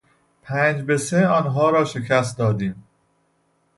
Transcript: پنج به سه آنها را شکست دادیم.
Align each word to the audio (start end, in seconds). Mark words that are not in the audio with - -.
پنج 0.41 0.81
به 0.81 0.97
سه 0.97 1.27
آنها 1.27 1.69
را 1.69 1.85
شکست 1.85 2.37
دادیم. 2.37 2.83